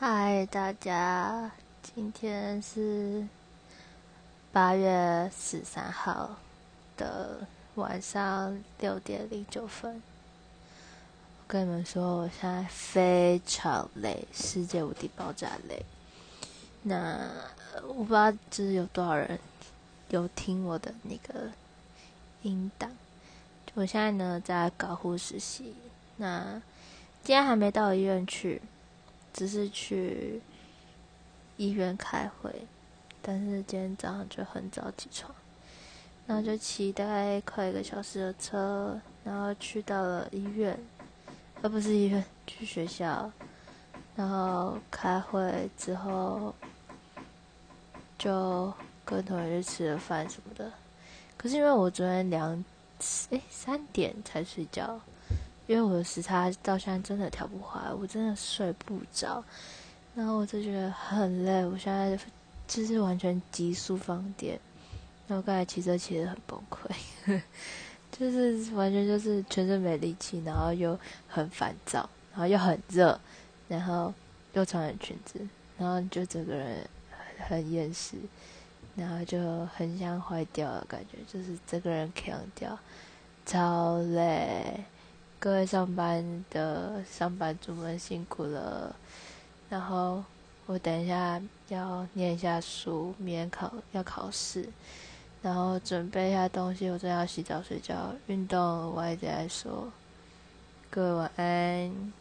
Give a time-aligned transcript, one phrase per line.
[0.00, 1.50] 嗨，大家，
[1.82, 3.26] 今天是
[4.52, 6.36] 八月十三号
[6.96, 10.00] 的晚上六点零九分。
[11.40, 15.84] 我跟你们说，我现在非常累，世界无敌爆炸累。
[16.84, 17.28] 那
[17.88, 19.36] 我不知道就是有多少人
[20.10, 21.50] 有听我的那个
[22.42, 22.88] 音档。
[23.74, 25.74] 我现在呢在搞护实习，
[26.18, 26.62] 那
[27.24, 28.62] 今天还没到医院去。
[29.38, 30.42] 只是去
[31.56, 32.52] 医院开会，
[33.22, 35.32] 但是今天早上就很早起床，
[36.26, 40.76] 然后就骑大概快一个小时的车，然后去到了医院，
[41.62, 43.30] 而不是医院，去学校，
[44.16, 46.52] 然后开会之后
[48.18, 50.72] 就跟同学去吃了饭什么的。
[51.36, 52.64] 可是因为我昨天两
[53.30, 55.00] 哎三点才睡觉。
[55.68, 59.44] 因为我的时差到现在真的调不回来，我真的睡不着，
[60.14, 61.62] 然后我就觉得很累。
[61.66, 62.18] 我现在
[62.66, 64.58] 就是完全急速放电，
[65.26, 67.40] 然后刚才骑车骑得很崩溃，
[68.10, 73.20] 就是完全就是全身没力气，然后又很烦躁，然后又很热，
[73.68, 74.12] 然后
[74.54, 75.38] 又穿了裙子，
[75.76, 76.88] 然后就整个人
[77.46, 78.16] 很厌世，
[78.96, 82.78] 然后就很像坏掉的感觉，就是整个人扛掉，
[83.44, 84.82] 超累。
[85.40, 88.94] 各位上班的上班族们辛苦了，
[89.70, 90.24] 然后
[90.66, 94.68] 我等一下要念一下书，明天考要考试，
[95.40, 99.88] 然后准备一下东西，我正要洗澡睡觉，运动我也在说，
[100.90, 102.12] 各位晚安。